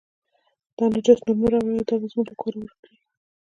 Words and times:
دا 0.77 0.85
نجس 0.93 1.19
نور 1.25 1.33
مه 1.39 1.47
راولئ، 1.51 1.83
دا 1.89 1.95
به 2.01 2.07
موږ 2.13 2.25
له 2.29 2.35
کوره 2.41 2.57
ورک 2.59 2.77
کړي. 2.83 2.97